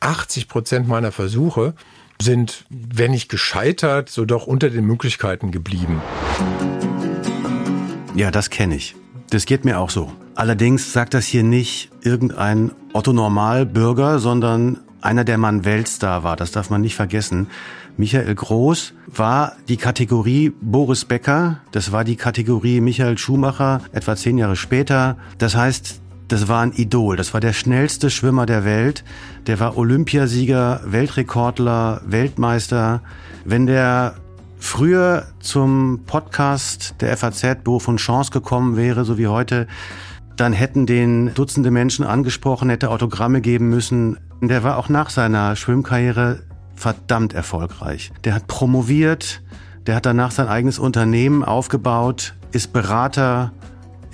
[0.00, 1.74] 80 Prozent meiner Versuche
[2.20, 6.00] sind, wenn nicht gescheitert, so doch unter den Möglichkeiten geblieben.
[8.14, 8.94] Ja, das kenne ich.
[9.30, 10.12] Das geht mir auch so.
[10.34, 16.36] Allerdings sagt das hier nicht irgendein Otto Normalbürger, sondern einer, der mal Weltstar war.
[16.36, 17.48] Das darf man nicht vergessen.
[17.96, 21.60] Michael Groß war die Kategorie Boris Becker.
[21.70, 25.16] Das war die Kategorie Michael Schumacher etwa zehn Jahre später.
[25.38, 27.16] Das heißt, das war ein Idol.
[27.16, 29.04] Das war der schnellste Schwimmer der Welt.
[29.46, 33.02] Der war Olympiasieger, Weltrekordler, Weltmeister.
[33.44, 34.14] Wenn der
[34.58, 39.66] früher zum Podcast der FAZ Beruf und Chance gekommen wäre, so wie heute,
[40.36, 44.18] dann hätten den Dutzende Menschen angesprochen, hätte Autogramme geben müssen.
[44.40, 46.40] Der war auch nach seiner Schwimmkarriere
[46.74, 48.12] verdammt erfolgreich.
[48.24, 49.42] Der hat promoviert,
[49.86, 53.52] der hat danach sein eigenes Unternehmen aufgebaut, ist Berater,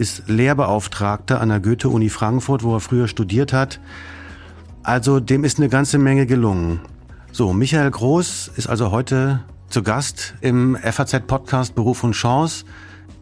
[0.00, 3.80] ist Lehrbeauftragter an der Goethe-Uni Frankfurt, wo er früher studiert hat.
[4.82, 6.80] Also dem ist eine ganze Menge gelungen.
[7.32, 12.64] So, Michael Groß ist also heute zu Gast im FAZ-Podcast Beruf und Chance.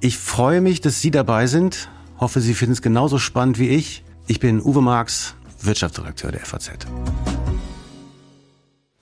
[0.01, 1.91] Ich freue mich, dass Sie dabei sind.
[2.19, 4.05] Hoffe, Sie finden es genauso spannend wie ich.
[4.29, 6.71] Ich bin Uwe Marx, Wirtschaftsredakteur der FAZ.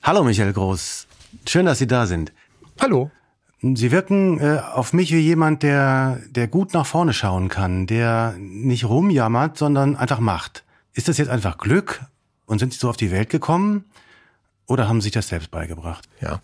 [0.03, 1.07] Hallo Michael Groß,
[1.47, 2.33] schön, dass Sie da sind.
[2.81, 3.11] Hallo.
[3.62, 8.35] Sie wirken äh, auf mich wie jemand, der, der gut nach vorne schauen kann, der
[8.39, 10.65] nicht rumjammert, sondern einfach macht.
[10.93, 12.03] Ist das jetzt einfach Glück
[12.45, 13.84] und sind Sie so auf die Welt gekommen
[14.67, 16.07] oder haben Sie sich das selbst beigebracht?
[16.21, 16.41] Ja,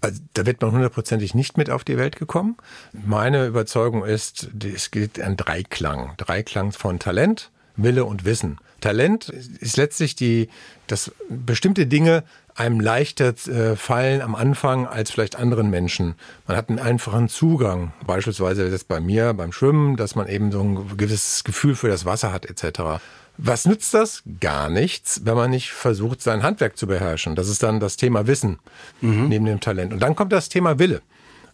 [0.00, 2.56] also, da wird man hundertprozentig nicht mit auf die Welt gekommen.
[2.92, 6.14] Meine Überzeugung ist, es gilt ein Dreiklang.
[6.16, 8.58] Dreiklang von Talent, Wille und Wissen.
[8.80, 10.48] Talent ist letztlich die,
[10.88, 12.24] dass bestimmte Dinge
[12.54, 16.14] einem leichter äh, fallen am Anfang als vielleicht anderen Menschen.
[16.46, 20.62] Man hat einen einfachen Zugang, beispielsweise das bei mir beim Schwimmen, dass man eben so
[20.62, 23.00] ein gewisses Gefühl für das Wasser hat etc.
[23.38, 24.22] Was nützt das?
[24.40, 27.34] Gar nichts, wenn man nicht versucht, sein Handwerk zu beherrschen.
[27.34, 28.58] Das ist dann das Thema Wissen
[29.00, 29.28] mhm.
[29.28, 29.92] neben dem Talent.
[29.92, 31.00] Und dann kommt das Thema Wille.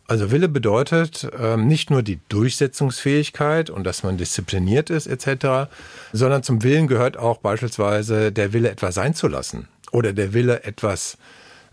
[0.08, 5.70] Also Wille bedeutet ähm, nicht nur die Durchsetzungsfähigkeit und dass man diszipliniert ist etc.,
[6.12, 10.64] sondern zum Willen gehört auch beispielsweise der Wille, etwas sein zu lassen oder der Wille,
[10.64, 11.18] etwas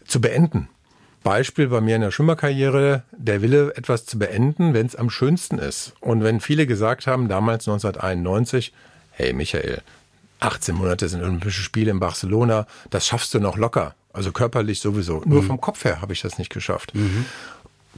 [0.06, 0.70] zu beenden.
[1.24, 5.58] Beispiel bei mir in der Schwimmerkarriere, der Wille, etwas zu beenden, wenn es am schönsten
[5.58, 5.94] ist.
[6.00, 8.74] Und wenn viele gesagt haben, damals 1991,
[9.12, 9.82] hey Michael,
[10.40, 13.96] 18 Monate sind Olympische Spiele in Barcelona, das schaffst du noch locker.
[14.14, 15.24] Also körperlich sowieso.
[15.26, 15.48] Nur mhm.
[15.48, 16.94] vom Kopf her habe ich das nicht geschafft.
[16.94, 17.26] Mhm.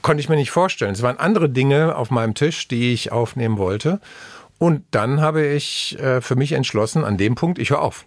[0.02, 0.94] Konnte ich mir nicht vorstellen.
[0.94, 4.00] Es waren andere Dinge auf meinem Tisch, die ich aufnehmen wollte.
[4.58, 8.06] Und dann habe ich äh, für mich entschlossen, an dem Punkt, ich höre auf.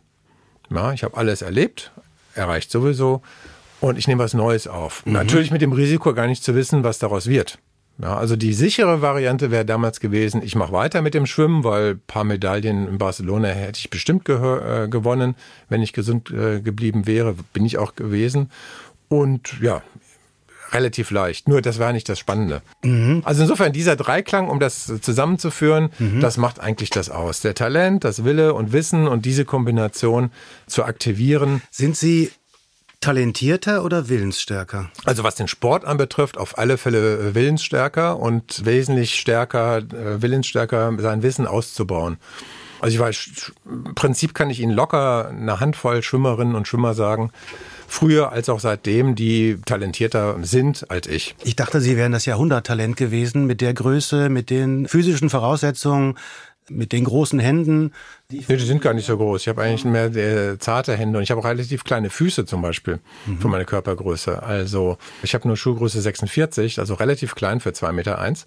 [0.72, 1.92] Ja, ich habe alles erlebt,
[2.34, 3.22] erreicht sowieso
[3.80, 5.04] und ich nehme was Neues auf.
[5.04, 5.12] Mhm.
[5.12, 7.58] Natürlich mit dem Risiko, gar nicht zu wissen, was daraus wird.
[8.02, 11.96] Ja, also die sichere Variante wäre damals gewesen, ich mache weiter mit dem Schwimmen, weil
[11.96, 15.34] paar Medaillen in Barcelona hätte ich bestimmt äh, gewonnen,
[15.68, 18.50] wenn ich gesund äh, geblieben wäre, bin ich auch gewesen.
[19.08, 19.82] Und ja,
[20.72, 21.48] relativ leicht.
[21.48, 22.62] Nur das war nicht das Spannende.
[22.82, 23.22] Mhm.
[23.24, 26.20] Also insofern dieser Dreiklang, um das zusammenzuführen, mhm.
[26.20, 27.40] das macht eigentlich das aus.
[27.40, 30.30] Der Talent, das Wille und Wissen und diese Kombination
[30.66, 31.62] zu aktivieren.
[31.70, 32.30] Sind Sie
[33.00, 34.90] talentierter oder willensstärker?
[35.04, 40.94] Also was den Sport anbetrifft, auf alle Fälle äh, willensstärker und wesentlich stärker, äh, willensstärker
[40.98, 42.18] sein Wissen auszubauen.
[42.80, 47.30] Also ich weiß, im Prinzip kann ich Ihnen locker eine Handvoll Schwimmerinnen und Schwimmer sagen,
[47.90, 51.34] früher als auch seitdem, die talentierter sind als ich.
[51.44, 56.16] Ich dachte, Sie wären das Jahrhunderttalent gewesen mit der Größe, mit den physischen Voraussetzungen,
[56.68, 57.92] mit den großen Händen.
[58.30, 59.42] Die, nee, die sind gar nicht so groß.
[59.42, 62.62] Ich habe eigentlich mehr äh, zarte Hände und ich habe auch relativ kleine Füße zum
[62.62, 63.40] Beispiel mhm.
[63.40, 64.40] für meine Körpergröße.
[64.40, 68.20] Also ich habe nur Schuhgröße 46, also relativ klein für zwei Meter.
[68.20, 68.46] eins.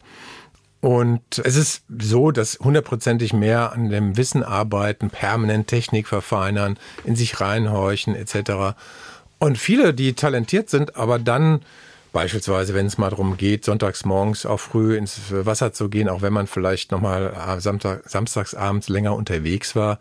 [0.80, 7.16] Und es ist so, dass hundertprozentig mehr an dem Wissen arbeiten, permanent Technik verfeinern, in
[7.16, 8.76] sich reinhorchen etc.
[9.44, 11.60] Und viele, die talentiert sind, aber dann
[12.14, 16.22] Beispielsweise, wenn es mal darum geht, sonntags morgens auch früh ins Wasser zu gehen, auch
[16.22, 19.98] wenn man vielleicht nochmal Samstag, samstagsabends länger unterwegs war,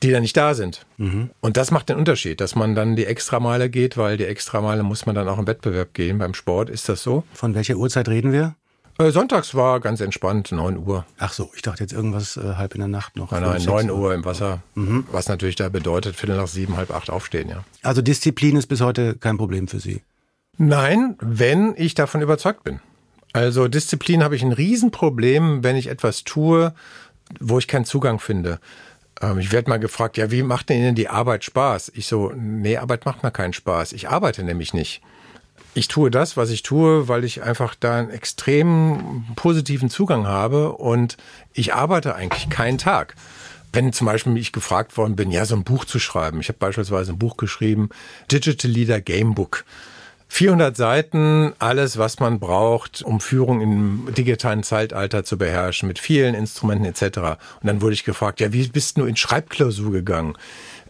[0.00, 0.86] die dann nicht da sind.
[0.98, 1.30] Mhm.
[1.40, 5.04] Und das macht den Unterschied, dass man dann die Extrameile geht, weil die Extrameile muss
[5.04, 6.18] man dann auch im Wettbewerb gehen.
[6.18, 7.24] Beim Sport ist das so.
[7.34, 8.54] Von welcher Uhrzeit reden wir?
[8.98, 11.06] Äh, sonntags war ganz entspannt, 9 Uhr.
[11.18, 13.30] Ach so, ich dachte jetzt irgendwas äh, halb in der Nacht noch.
[13.30, 14.62] Nein, nein, 9 Uhr im Wasser.
[14.74, 15.06] Mhm.
[15.12, 17.64] Was natürlich da bedeutet, Viertel nach sieben, halb acht aufstehen, ja.
[17.82, 20.02] Also Disziplin ist bis heute kein Problem für Sie?
[20.56, 22.80] Nein, wenn ich davon überzeugt bin.
[23.32, 26.74] Also Disziplin habe ich ein Riesenproblem, wenn ich etwas tue,
[27.38, 28.58] wo ich keinen Zugang finde.
[29.20, 31.92] Ähm, ich werde mal gefragt, ja, wie macht denn Ihnen die Arbeit Spaß?
[31.94, 33.92] Ich so, nee, Arbeit macht mir keinen Spaß.
[33.92, 35.02] Ich arbeite nämlich nicht
[35.78, 40.72] ich tue das, was ich tue, weil ich einfach da einen extrem positiven Zugang habe
[40.72, 41.16] und
[41.54, 43.14] ich arbeite eigentlich keinen Tag.
[43.72, 46.40] wenn zum Beispiel ich gefragt worden bin, ja, so ein Buch zu schreiben.
[46.40, 47.90] Ich habe beispielsweise ein Buch geschrieben,
[48.32, 49.64] Digital Leader Gamebook.
[50.28, 56.34] 400 Seiten, alles, was man braucht, um Führung im digitalen Zeitalter zu beherrschen, mit vielen
[56.34, 57.18] Instrumenten etc.
[57.18, 60.36] Und dann wurde ich gefragt, ja, wie bist du in Schreibklausur gegangen?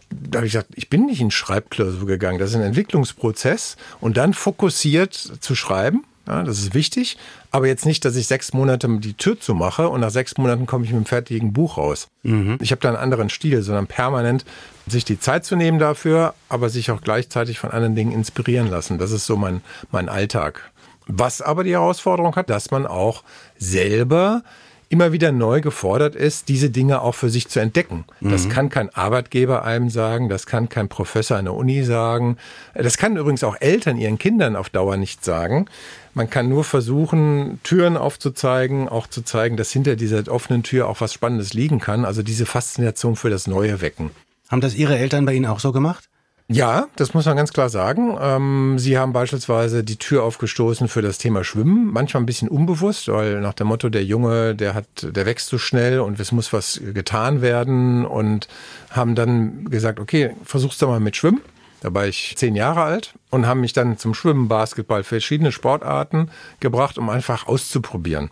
[0.09, 2.39] Da habe ich gesagt, ich bin nicht in Schreibklausur gegangen.
[2.39, 7.17] Das ist ein Entwicklungsprozess und dann fokussiert zu schreiben ja, das ist wichtig.
[7.51, 10.85] Aber jetzt nicht, dass ich sechs Monate die Tür zumache und nach sechs Monaten komme
[10.85, 12.07] ich mit einem fertigen Buch raus.
[12.21, 12.59] Mhm.
[12.61, 14.45] Ich habe da einen anderen Stil, sondern permanent
[14.85, 18.99] sich die Zeit zu nehmen dafür, aber sich auch gleichzeitig von anderen Dingen inspirieren lassen.
[18.99, 20.69] Das ist so mein, mein Alltag.
[21.07, 23.23] Was aber die Herausforderung hat, dass man auch
[23.57, 24.43] selber
[24.89, 28.05] immer wieder neu gefordert ist, diese Dinge auch für sich zu entdecken.
[28.21, 28.49] Das mhm.
[28.49, 32.37] kann kein Arbeitgeber einem sagen, das kann kein Professor an der Uni sagen,
[32.73, 35.67] das kann übrigens auch Eltern ihren Kindern auf Dauer nicht sagen.
[36.15, 41.01] Man kann nur versuchen, Türen aufzuzeigen, auch zu zeigen, dass hinter dieser offenen Tür auch
[41.01, 42.03] was Spannendes liegen kann.
[42.03, 44.09] Also diese Faszination für das Neue wecken.
[44.49, 46.09] Haben das Ihre Eltern bei Ihnen auch so gemacht?
[46.51, 48.17] Ja, das muss man ganz klar sagen.
[48.19, 51.93] Ähm, Sie haben beispielsweise die Tür aufgestoßen für das Thema Schwimmen.
[51.93, 55.59] Manchmal ein bisschen unbewusst, weil nach dem Motto, der Junge, der hat, der wächst so
[55.59, 58.47] schnell und es muss was getan werden und
[58.89, 61.41] haben dann gesagt, okay, versuch's doch mal mit Schwimmen.
[61.81, 66.31] Da war ich zehn Jahre alt und haben mich dann zum Schwimmen, Basketball, verschiedene Sportarten
[66.59, 68.31] gebracht, um einfach auszuprobieren.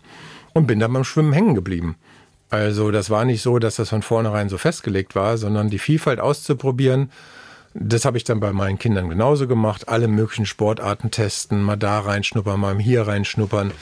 [0.54, 1.94] Und bin dann beim Schwimmen hängen geblieben.
[2.50, 6.18] Also das war nicht so, dass das von vornherein so festgelegt war, sondern die Vielfalt
[6.18, 7.10] auszuprobieren.
[7.74, 9.88] Das habe ich dann bei meinen Kindern genauso gemacht.
[9.88, 13.72] Alle möglichen Sportarten testen, mal da reinschnuppern, mal hier reinschnuppern.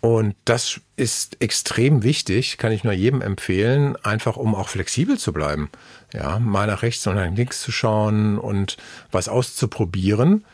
[0.00, 5.32] Und das ist extrem wichtig, kann ich nur jedem empfehlen, einfach um auch flexibel zu
[5.32, 5.70] bleiben.
[6.12, 8.76] Ja, mal nach rechts und nach links zu schauen und
[9.10, 10.44] was auszuprobieren.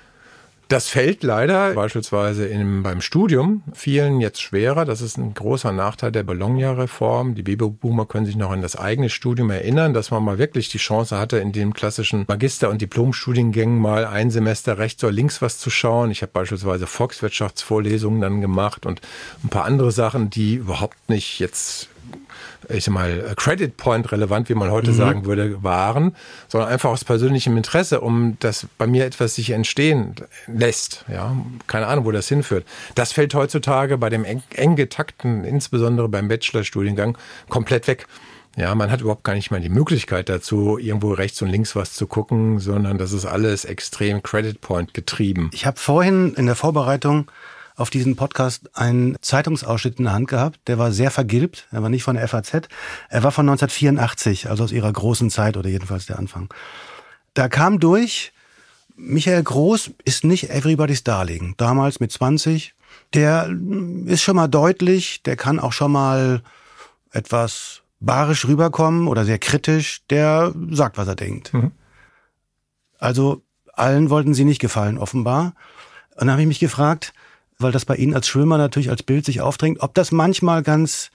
[0.69, 4.85] Das fällt leider beispielsweise im, beim Studium vielen jetzt schwerer.
[4.85, 7.35] Das ist ein großer Nachteil der Bologna-Reform.
[7.35, 10.79] Die Babyboomer können sich noch an das eigene Studium erinnern, dass man mal wirklich die
[10.79, 15.59] Chance hatte, in den klassischen Magister- und Diplomstudiengängen mal ein Semester rechts oder links was
[15.59, 16.11] zu schauen.
[16.11, 19.03] Ich habe beispielsweise Volkswirtschaftsvorlesungen dann gemacht und
[19.43, 21.89] ein paar andere Sachen, die überhaupt nicht jetzt
[22.69, 24.97] ich sag mal, Credit Point relevant, wie man heute mhm.
[24.97, 26.15] sagen würde, waren,
[26.49, 30.15] sondern einfach aus persönlichem Interesse, um dass bei mir etwas sich entstehen
[30.47, 31.05] lässt.
[31.09, 32.65] Ja, keine Ahnung, wo das hinführt.
[32.95, 37.17] Das fällt heutzutage bei dem eng, eng getakten, insbesondere beim Bachelorstudiengang,
[37.49, 38.07] komplett weg.
[38.57, 41.93] Ja, man hat überhaupt gar nicht mehr die Möglichkeit dazu, irgendwo rechts und links was
[41.93, 45.51] zu gucken, sondern das ist alles extrem Credit Point getrieben.
[45.53, 47.29] Ich habe vorhin in der Vorbereitung
[47.77, 50.61] auf diesen Podcast einen Zeitungsausschnitt in der Hand gehabt.
[50.69, 51.67] Der war sehr vergilbt.
[51.73, 52.69] Er war nicht von der FAZ.
[53.09, 56.53] Er war von 1984, also aus ihrer großen Zeit oder jedenfalls der Anfang.
[57.35, 58.33] Da kam durch,
[58.97, 61.55] Michael Groß ist nicht Everybody's Darling.
[61.57, 62.75] Damals mit 20.
[63.13, 63.53] Der
[64.07, 65.23] ist schon mal deutlich.
[65.25, 66.43] Der kann auch schon mal
[67.11, 70.03] etwas barisch rüberkommen oder sehr kritisch.
[70.11, 71.53] Der sagt, was er denkt.
[71.53, 71.73] Mhm.
[72.99, 73.43] Also
[73.73, 75.55] allen wollten sie nicht gefallen, offenbar.
[76.13, 77.13] Und dann habe ich mich gefragt,
[77.65, 81.11] weil das bei Ihnen als Schwimmer natürlich als Bild sich aufdrängt, ob das manchmal ganz,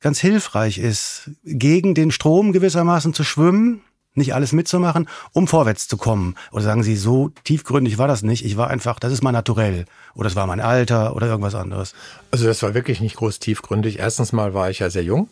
[0.00, 3.82] ganz hilfreich ist, gegen den Strom gewissermaßen zu schwimmen,
[4.14, 6.36] nicht alles mitzumachen, um vorwärts zu kommen.
[6.52, 8.44] Oder sagen Sie, so tiefgründig war das nicht.
[8.44, 9.86] Ich war einfach, das ist mein Naturell.
[10.14, 11.94] Oder es war mein Alter oder irgendwas anderes.
[12.30, 13.98] Also das war wirklich nicht groß tiefgründig.
[13.98, 15.28] Erstens mal war ich ja sehr jung.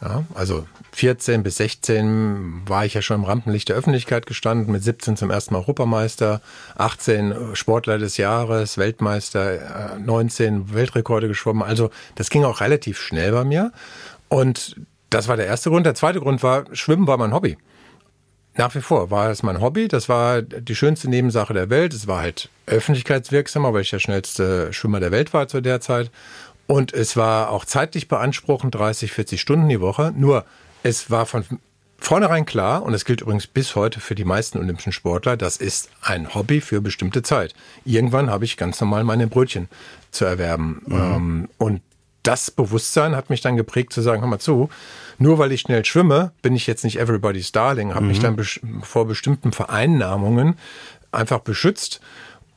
[0.00, 4.82] Ja, also 14 bis 16 war ich ja schon im Rampenlicht der Öffentlichkeit gestanden, mit
[4.82, 6.40] 17 zum ersten Mal Europameister,
[6.76, 11.62] 18 Sportler des Jahres, Weltmeister, 19 Weltrekorde geschwommen.
[11.62, 13.72] Also das ging auch relativ schnell bei mir.
[14.28, 14.76] Und
[15.10, 15.84] das war der erste Grund.
[15.84, 17.56] Der zweite Grund war, Schwimmen war mein Hobby.
[18.56, 19.86] Nach wie vor war es mein Hobby.
[19.86, 21.94] Das war die schönste Nebensache der Welt.
[21.94, 26.10] Es war halt öffentlichkeitswirksamer, weil ich der schnellste Schwimmer der Welt war zu der Zeit.
[26.68, 30.12] Und es war auch zeitlich beanspruchend, 30, 40 Stunden die Woche.
[30.14, 30.44] Nur
[30.82, 31.44] es war von
[31.98, 35.88] vornherein klar, und das gilt übrigens bis heute für die meisten olympischen Sportler, das ist
[36.02, 37.54] ein Hobby für bestimmte Zeit.
[37.86, 39.68] Irgendwann habe ich ganz normal meine Brötchen
[40.10, 40.82] zu erwerben.
[40.86, 40.94] Mhm.
[40.94, 41.80] Ähm, und
[42.22, 44.68] das Bewusstsein hat mich dann geprägt zu sagen, hör mal zu,
[45.16, 48.08] nur weil ich schnell schwimme, bin ich jetzt nicht everybody's darling, habe mhm.
[48.08, 48.36] mich dann
[48.82, 50.58] vor bestimmten Vereinnahmungen
[51.10, 52.00] einfach beschützt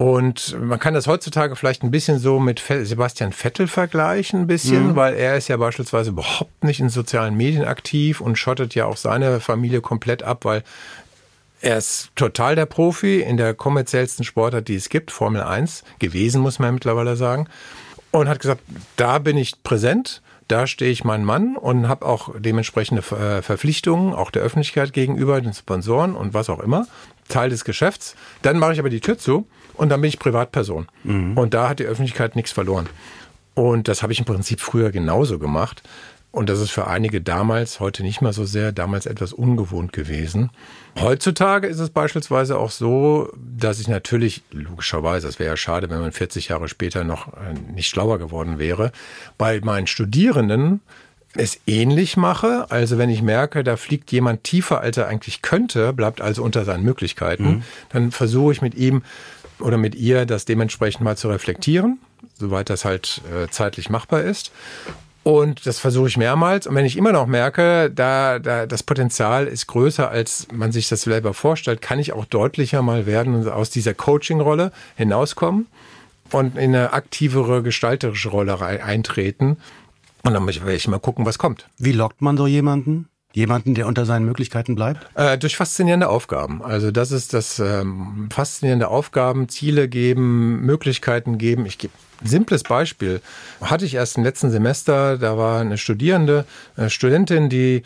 [0.02, 4.88] und man kann das heutzutage vielleicht ein bisschen so mit Sebastian Vettel vergleichen, ein bisschen,
[4.88, 4.96] mhm.
[4.96, 8.98] weil er ist ja beispielsweise überhaupt nicht in sozialen Medien aktiv und schottet ja auch
[8.98, 10.64] seine Familie komplett ab, weil
[11.62, 16.42] er ist total der Profi in der kommerziellsten Sportart, die es gibt, Formel 1 gewesen,
[16.42, 17.48] muss man mittlerweile sagen.
[18.10, 18.64] Und hat gesagt,
[18.96, 24.16] da bin ich präsent, da stehe ich mein Mann und habe auch dementsprechende äh, Verpflichtungen,
[24.16, 26.88] auch der Öffentlichkeit gegenüber, den Sponsoren und was auch immer,
[27.30, 28.16] Teil des Geschäfts.
[28.42, 29.46] Dann mache ich aber die Tür zu
[29.82, 30.88] und dann bin ich Privatperson.
[31.04, 31.36] Mhm.
[31.36, 32.88] Und da hat die Öffentlichkeit nichts verloren.
[33.56, 35.82] Und das habe ich im Prinzip früher genauso gemacht.
[36.30, 40.52] Und das ist für einige damals, heute nicht mehr so sehr, damals etwas ungewohnt gewesen.
[41.00, 46.00] Heutzutage ist es beispielsweise auch so, dass ich natürlich, logischerweise, es wäre ja schade, wenn
[46.00, 48.92] man 40 Jahre später noch äh, nicht schlauer geworden wäre,
[49.40, 50.82] bei meinen Studierenden
[51.34, 52.68] es ähnlich mache.
[52.70, 56.66] Also wenn ich merke, da fliegt jemand tiefer, als er eigentlich könnte, bleibt also unter
[56.66, 57.64] seinen Möglichkeiten, mhm.
[57.90, 59.02] dann versuche ich mit ihm
[59.62, 62.00] oder mit ihr das dementsprechend mal zu reflektieren,
[62.38, 64.52] soweit das halt äh, zeitlich machbar ist.
[65.24, 66.66] Und das versuche ich mehrmals.
[66.66, 70.90] Und wenn ich immer noch merke, da, da das Potenzial ist größer, als man sich
[70.90, 75.68] das selber vorstellt, kann ich auch deutlicher mal werden und aus dieser Coaching-Rolle hinauskommen
[76.32, 79.58] und in eine aktivere gestalterische Rolle eintreten.
[80.24, 81.68] Und dann werde ich mal gucken, was kommt.
[81.78, 83.08] Wie lockt man so jemanden?
[83.34, 85.08] Jemanden, der unter seinen Möglichkeiten bleibt?
[85.16, 86.62] Äh, durch faszinierende Aufgaben.
[86.62, 91.66] Also das ist das ähm, faszinierende Aufgaben, Ziele geben, Möglichkeiten geben.
[91.66, 93.22] Ich gebe ein simples Beispiel.
[93.62, 96.46] Hatte ich erst im letzten Semester, da war eine Studierende,
[96.76, 97.84] eine Studentin, die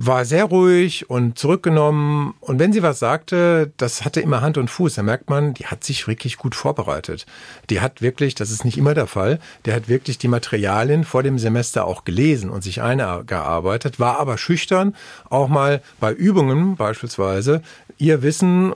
[0.00, 2.34] war sehr ruhig und zurückgenommen.
[2.40, 4.94] Und wenn sie was sagte, das hatte immer Hand und Fuß.
[4.94, 7.26] Da merkt man, die hat sich wirklich gut vorbereitet.
[7.68, 11.24] Die hat wirklich, das ist nicht immer der Fall, der hat wirklich die Materialien vor
[11.24, 14.94] dem Semester auch gelesen und sich eingearbeitet, war aber schüchtern,
[15.30, 17.60] auch mal bei Übungen beispielsweise
[17.98, 18.74] ihr Wissen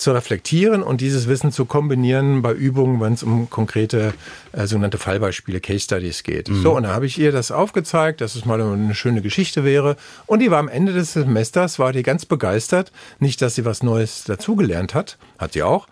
[0.00, 4.14] zu reflektieren und dieses Wissen zu kombinieren bei Übungen, wenn es um konkrete
[4.52, 6.48] äh, sogenannte Fallbeispiele, Case Studies geht.
[6.48, 6.62] Mhm.
[6.62, 9.96] So, und da habe ich ihr das aufgezeigt, dass es mal eine schöne Geschichte wäre.
[10.26, 12.92] Und die war am Ende des Semesters, war die ganz begeistert.
[13.18, 15.86] Nicht, dass sie was Neues dazugelernt hat, hat sie auch.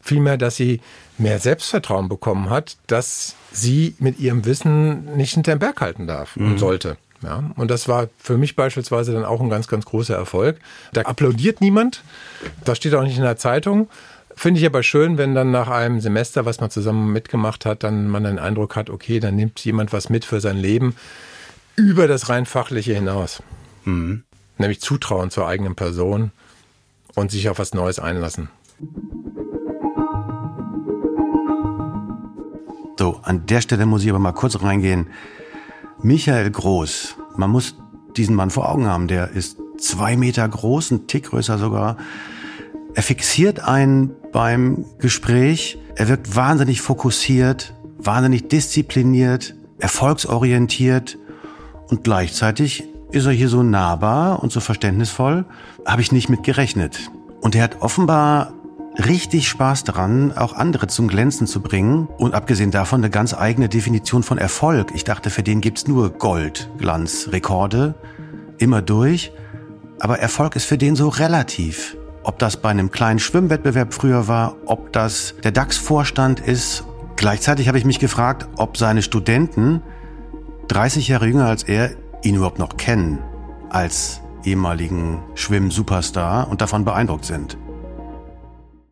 [0.00, 0.80] Vielmehr, dass sie
[1.18, 6.52] mehr Selbstvertrauen bekommen hat, dass sie mit ihrem Wissen nicht hinterm Berg halten darf mhm.
[6.52, 6.96] und sollte.
[7.22, 10.58] Ja, und das war für mich beispielsweise dann auch ein ganz, ganz großer Erfolg.
[10.92, 12.02] Da applaudiert niemand.
[12.64, 13.88] Das steht auch nicht in der Zeitung.
[14.34, 18.08] Finde ich aber schön, wenn dann nach einem Semester, was man zusammen mitgemacht hat, dann
[18.08, 20.96] man den Eindruck hat, okay, dann nimmt jemand was mit für sein Leben
[21.76, 23.42] über das rein fachliche hinaus.
[23.84, 24.24] Mhm.
[24.58, 26.32] Nämlich Zutrauen zur eigenen Person
[27.14, 28.48] und sich auf was Neues einlassen.
[32.98, 35.08] So, an der Stelle muss ich aber mal kurz reingehen.
[36.02, 37.76] Michael Groß, man muss
[38.16, 41.96] diesen Mann vor Augen haben, der ist zwei Meter groß, ein Tick größer sogar.
[42.94, 51.18] Er fixiert einen beim Gespräch, er wirkt wahnsinnig fokussiert, wahnsinnig diszipliniert, erfolgsorientiert
[51.88, 55.44] und gleichzeitig ist er hier so nahbar und so verständnisvoll,
[55.86, 57.10] habe ich nicht mit gerechnet.
[57.40, 58.54] Und er hat offenbar
[58.98, 62.08] richtig Spaß daran, auch andere zum Glänzen zu bringen.
[62.18, 64.92] Und abgesehen davon eine ganz eigene Definition von Erfolg.
[64.94, 67.94] Ich dachte, für den gibt's nur Gold, Glanz, Rekorde,
[68.58, 69.32] immer durch.
[70.00, 71.96] Aber Erfolg ist für den so relativ.
[72.24, 76.84] Ob das bei einem kleinen Schwimmwettbewerb früher war, ob das der DAX-Vorstand ist.
[77.16, 79.82] Gleichzeitig habe ich mich gefragt, ob seine Studenten,
[80.68, 81.90] 30 Jahre jünger als er,
[82.22, 83.18] ihn überhaupt noch kennen
[83.70, 87.56] als ehemaligen Schwimm-Superstar und davon beeindruckt sind.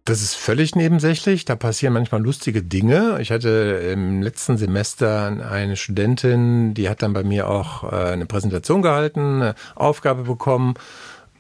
[0.04, 1.45] Das ist völlig nebensächlich.
[1.45, 3.19] Da passieren manchmal lustige Dinge.
[3.21, 8.26] Ich hatte im letzten Semester eine Studentin, die hat dann bei mir auch äh, eine
[8.26, 10.75] Präsentation gehalten, eine Aufgabe bekommen.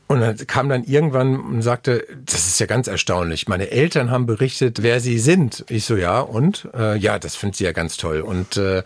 [0.06, 3.46] Und dann kam dann irgendwann und sagte, das ist ja ganz erstaunlich.
[3.46, 5.64] Meine Eltern haben berichtet, wer sie sind.
[5.68, 6.68] Ich so, ja, und?
[6.74, 8.20] Äh, ja, das findet sie ja ganz toll.
[8.20, 8.82] Und äh,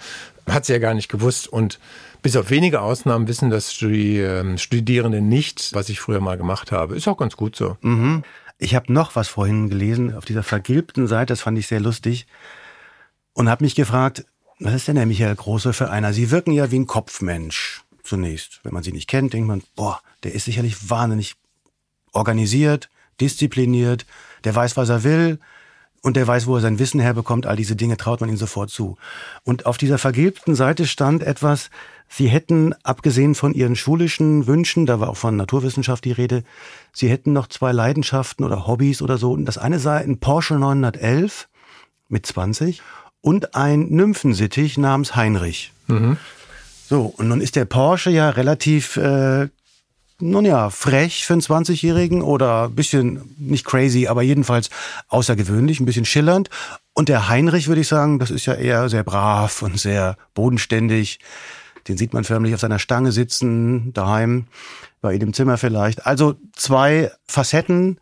[0.49, 1.49] hat sie ja gar nicht gewusst.
[1.49, 1.79] Und
[2.21, 6.73] bis auf wenige Ausnahmen wissen das die ähm, Studierende nicht, was ich früher mal gemacht
[6.73, 6.95] habe.
[6.95, 7.77] Ist auch ganz gut so.
[7.81, 8.23] Mhm.
[8.59, 12.27] Ich habe noch was vorhin gelesen auf dieser vergilbten Seite, das fand ich sehr lustig
[13.33, 14.25] und habe mich gefragt,
[14.61, 16.13] was ist denn der Michael Große für einer?
[16.13, 18.61] Sie wirken ja wie ein Kopfmensch zunächst.
[18.63, 21.35] Wenn man sie nicht kennt, denkt man, boah, der ist sicherlich wahnsinnig
[22.13, 22.89] organisiert,
[23.21, 24.07] diszipliniert,
[24.45, 25.41] der weiß, was er will
[26.03, 27.47] und der weiß, wo er sein Wissen herbekommt.
[27.47, 28.97] All diese Dinge traut man ihm sofort zu.
[29.43, 31.71] Und auf dieser vergilbten Seite stand etwas,
[32.17, 36.45] Sie hätten, abgesehen von Ihren schulischen Wünschen, da war auch von Naturwissenschaft die Rede,
[36.93, 39.33] Sie hätten noch zwei Leidenschaften oder Hobbys oder so.
[39.33, 41.49] Und das eine sei ein Porsche 911
[42.09, 42.83] mit 20
[43.21, 45.73] und ein Nymphensittich namens Heinrich.
[45.89, 46.17] Mhm.
[46.89, 49.49] So, und nun ist der Porsche ja relativ, äh,
[50.21, 54.71] nun ja, frech für einen 20-Jährigen oder bisschen, nicht crazy, aber jedenfalls
[55.09, 56.49] außergewöhnlich, ein bisschen schillernd.
[56.93, 61.19] Und der Heinrich, würde ich sagen, das ist ja eher sehr brav und sehr bodenständig.
[61.89, 64.47] Den sieht man förmlich auf seiner Stange sitzen, daheim,
[65.01, 66.07] bei ihm im Zimmer vielleicht.
[66.07, 67.99] Also zwei Facetten,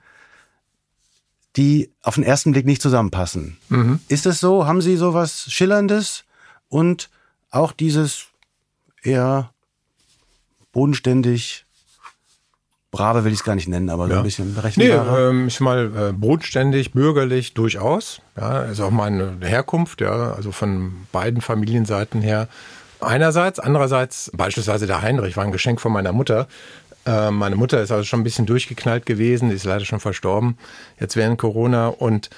[1.57, 3.59] die auf den ersten Blick nicht zusammenpassen.
[3.69, 4.01] Mhm.
[4.09, 4.67] Ist es so?
[4.67, 6.25] Haben Sie sowas Schillerndes
[6.69, 7.11] und
[7.51, 8.27] auch dieses
[9.03, 9.51] eher
[10.73, 11.67] bodenständig,
[12.91, 15.33] brave will ich es gar nicht nennen, aber so ein bisschen berechenbarer.
[15.33, 18.21] Nee, ähm, ich mal äh, bodenständig, bürgerlich durchaus.
[18.37, 22.49] Ja, ist auch meine Herkunft, ja, also von beiden Familienseiten her
[23.03, 26.47] Einerseits, andererseits beispielsweise der Heinrich war ein Geschenk von meiner Mutter.
[27.05, 30.57] Äh, meine Mutter ist also schon ein bisschen durchgeknallt gewesen, die ist leider schon verstorben,
[31.01, 32.31] jetzt während Corona und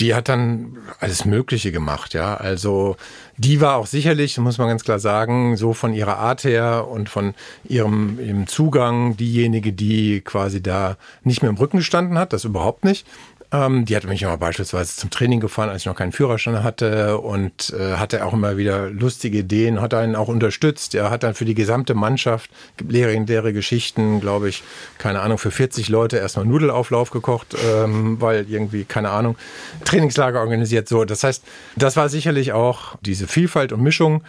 [0.00, 2.36] die hat dann alles Mögliche gemacht, ja.
[2.36, 2.96] Also
[3.36, 7.08] die war auch sicherlich, muss man ganz klar sagen, so von ihrer Art her und
[7.08, 7.34] von
[7.64, 12.84] ihrem, ihrem Zugang diejenige, die quasi da nicht mehr im Rücken gestanden hat, das überhaupt
[12.84, 13.06] nicht.
[13.50, 17.18] Ähm, die hat mich immer beispielsweise zum Training gefahren, als ich noch keinen Führerschein hatte
[17.18, 20.94] und äh, hatte auch immer wieder lustige Ideen, hat einen auch unterstützt.
[20.94, 22.50] Er hat dann für die gesamte Mannschaft,
[22.86, 24.62] legendäre Geschichten, glaube ich,
[24.98, 29.36] keine Ahnung, für 40 Leute erstmal Nudelauflauf gekocht, ähm, weil irgendwie, keine Ahnung,
[29.84, 30.86] Trainingslager organisiert.
[30.86, 31.42] So, das heißt,
[31.76, 34.22] das war sicherlich auch diese Vielfalt und Mischung,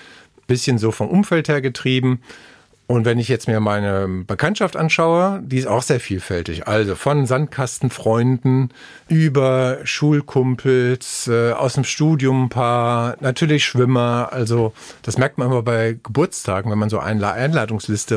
[0.48, 2.22] bisschen so vom Umfeld her getrieben.
[2.90, 6.68] Und wenn ich jetzt mir meine Bekanntschaft anschaue, die ist auch sehr vielfältig.
[6.68, 8.74] Also von Sandkastenfreunden
[9.08, 14.30] über Schulkumpels, äh, aus dem Studium ein paar, natürlich Schwimmer.
[14.32, 18.16] Also das merkt man immer bei Geburtstagen, wenn man so eine Einladungsliste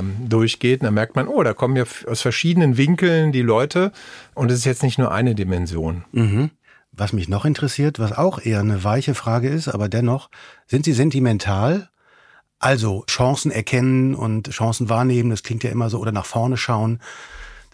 [0.00, 3.92] äh, durchgeht, dann merkt man, oh, da kommen ja aus verschiedenen Winkeln die Leute.
[4.32, 6.06] Und es ist jetzt nicht nur eine Dimension.
[6.12, 6.48] Mhm.
[6.92, 10.30] Was mich noch interessiert, was auch eher eine weiche Frage ist, aber dennoch,
[10.66, 11.90] sind Sie sentimental
[12.64, 16.98] also Chancen erkennen und Chancen wahrnehmen, das klingt ja immer so, oder nach vorne schauen.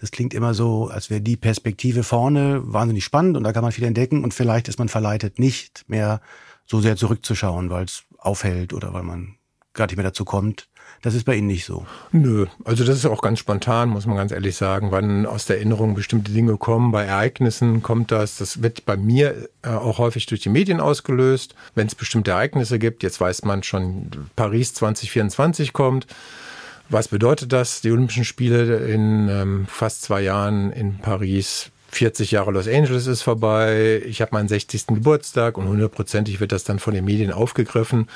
[0.01, 3.71] Das klingt immer so, als wäre die Perspektive vorne wahnsinnig spannend und da kann man
[3.71, 6.21] viel entdecken und vielleicht ist man verleitet, nicht mehr
[6.67, 9.37] so sehr zurückzuschauen, weil es aufhält oder weil man
[9.75, 10.69] gar nicht mehr dazu kommt,
[11.03, 11.87] das ist bei Ihnen nicht so.
[12.13, 15.57] Nö, also das ist auch ganz spontan, muss man ganz ehrlich sagen, wann aus der
[15.57, 16.93] Erinnerung bestimmte Dinge kommen.
[16.93, 21.55] Bei Ereignissen kommt das, das wird bei mir äh, auch häufig durch die Medien ausgelöst.
[21.75, 26.07] Wenn es bestimmte Ereignisse gibt, jetzt weiß man schon, Paris 2024 kommt.
[26.91, 27.81] Was bedeutet das?
[27.81, 33.23] Die Olympischen Spiele in ähm, fast zwei Jahren in Paris 40 Jahre Los Angeles ist
[33.23, 34.89] vorbei, ich habe meinen 60.
[34.89, 38.07] Geburtstag und hundertprozentig wird das dann von den Medien aufgegriffen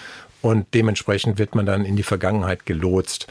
[0.44, 3.28] und dementsprechend wird man dann in die Vergangenheit gelotst.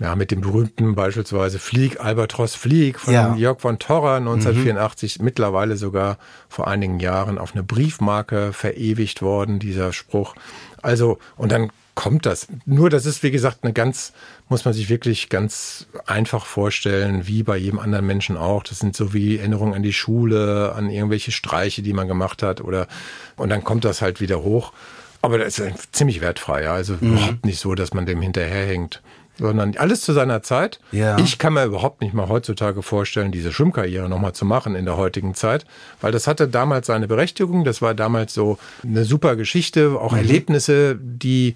[0.00, 3.36] Ja, mit dem berühmten beispielsweise Flieg, Albatros Flieg von ja.
[3.36, 5.24] Jörg von Torra 1984, mhm.
[5.26, 10.34] mittlerweile sogar vor einigen Jahren auf eine Briefmarke verewigt worden, dieser Spruch.
[10.82, 12.48] Also, und dann kommt das.
[12.64, 14.14] Nur das ist, wie gesagt, eine ganz,
[14.48, 18.64] muss man sich wirklich ganz einfach vorstellen, wie bei jedem anderen Menschen auch.
[18.64, 22.62] Das sind so wie Erinnerungen an die Schule, an irgendwelche Streiche, die man gemacht hat
[22.62, 22.88] oder,
[23.36, 24.72] und dann kommt das halt wieder hoch.
[25.22, 26.72] Aber das ist ziemlich wertfrei, ja.
[26.72, 27.12] Also mhm.
[27.12, 29.02] überhaupt nicht so, dass man dem hinterherhängt.
[29.38, 30.80] Sondern alles zu seiner Zeit.
[30.92, 31.18] Ja.
[31.18, 34.98] Ich kann mir überhaupt nicht mal heutzutage vorstellen, diese Schwimmkarriere nochmal zu machen in der
[34.98, 35.64] heutigen Zeit.
[36.02, 37.64] Weil das hatte damals seine Berechtigung.
[37.64, 40.18] Das war damals so eine super Geschichte, auch mhm.
[40.18, 41.54] Erlebnisse, die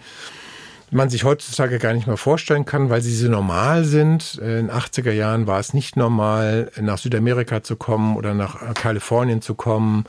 [0.90, 4.38] man sich heutzutage gar nicht mehr vorstellen kann, weil sie so normal sind.
[4.40, 9.42] In den 80er Jahren war es nicht normal, nach Südamerika zu kommen oder nach Kalifornien
[9.42, 10.05] zu kommen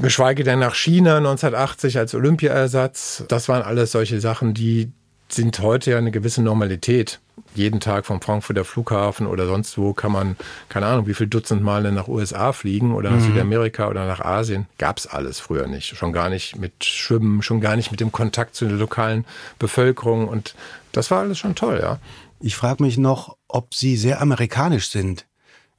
[0.00, 3.24] geschweige denn nach China 1980 als Olympiaersatz.
[3.28, 4.92] Das waren alles solche Sachen, die
[5.28, 7.20] sind heute ja eine gewisse Normalität.
[7.54, 10.36] Jeden Tag vom Frankfurter Flughafen oder sonst wo kann man,
[10.68, 13.32] keine Ahnung, wie viel Dutzend Male nach USA fliegen oder nach mhm.
[13.32, 14.66] Südamerika oder nach Asien.
[14.78, 15.96] Gab's alles früher nicht.
[15.96, 19.24] Schon gar nicht mit Schwimmen, schon gar nicht mit dem Kontakt zu der lokalen
[19.58, 20.28] Bevölkerung.
[20.28, 20.54] Und
[20.92, 21.98] das war alles schon toll, ja.
[22.40, 25.26] Ich frage mich noch, ob Sie sehr amerikanisch sind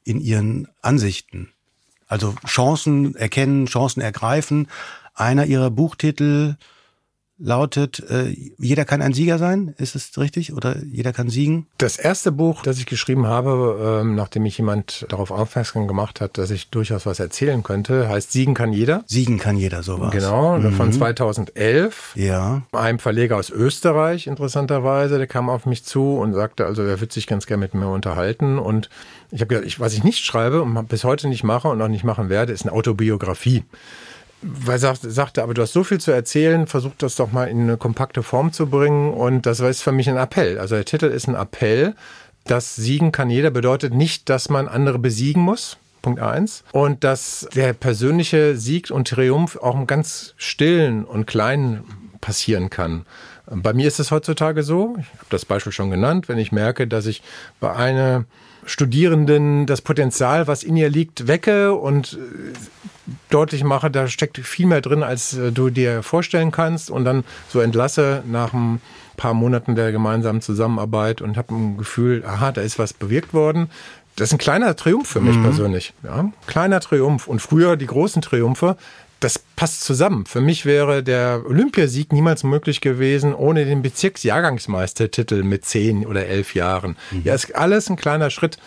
[0.04, 1.53] in Ihren Ansichten.
[2.14, 4.68] Also Chancen erkennen, Chancen ergreifen.
[5.16, 6.58] Einer ihrer Buchtitel
[7.44, 10.54] lautet, äh, jeder kann ein Sieger sein, ist es richtig?
[10.54, 11.68] Oder jeder kann siegen?
[11.78, 16.38] Das erste Buch, das ich geschrieben habe, ähm, nachdem mich jemand darauf aufmerksam gemacht hat,
[16.38, 19.04] dass ich durchaus was erzählen könnte, heißt Siegen kann jeder.
[19.08, 20.12] Siegen kann jeder, sowas.
[20.12, 20.72] Genau, mhm.
[20.72, 22.14] von 2011.
[22.16, 22.62] Ja.
[22.72, 27.14] Einem Verleger aus Österreich, interessanterweise, der kam auf mich zu und sagte, also er würde
[27.14, 28.90] sich ganz gerne mit mir unterhalten und
[29.32, 31.88] ich habe gesagt, ich, was ich nicht schreibe und bis heute nicht mache und auch
[31.90, 33.64] nicht machen werde, ist eine Autobiografie
[34.44, 37.62] weil er sagte, aber du hast so viel zu erzählen, versuch das doch mal in
[37.62, 39.14] eine kompakte Form zu bringen.
[39.14, 40.60] Und das ist für mich ein Appell.
[40.60, 41.96] Also der Titel ist ein Appell.
[42.46, 45.78] Das Siegen kann jeder bedeutet nicht, dass man andere besiegen muss.
[46.02, 46.64] Punkt eins.
[46.74, 51.84] Und dass der persönliche Sieg und Triumph auch im ganz stillen und kleinen
[52.20, 53.06] passieren kann.
[53.46, 56.88] Bei mir ist es heutzutage so, ich habe das Beispiel schon genannt, wenn ich merke,
[56.88, 57.22] dass ich
[57.60, 58.26] bei einer
[58.66, 62.18] Studierenden das Potenzial, was in ihr liegt, wecke und
[63.30, 67.24] deutlich mache, da steckt viel mehr drin, als äh, du dir vorstellen kannst und dann
[67.50, 68.82] so entlasse nach ein
[69.18, 73.70] paar Monaten der gemeinsamen Zusammenarbeit und habe ein Gefühl, aha, da ist was bewirkt worden.
[74.16, 75.44] Das ist ein kleiner Triumph für mich mhm.
[75.44, 75.94] persönlich.
[76.04, 76.32] Ja?
[76.46, 77.28] Kleiner Triumph.
[77.28, 78.78] Und früher die großen Triumphe,
[79.24, 80.26] das passt zusammen.
[80.26, 86.56] Für mich wäre der Olympiasieg niemals möglich gewesen ohne den Bezirksjahrgangsmeistertitel mit zehn oder elf
[86.56, 86.98] Jahren.
[87.12, 87.22] Mhm.
[87.24, 88.58] Ja, ist alles ein kleiner Schritt.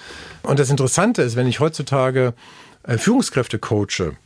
[0.42, 2.32] Und das Interessante ist, wenn ich heutzutage
[2.84, 4.16] äh, Führungskräfte coache,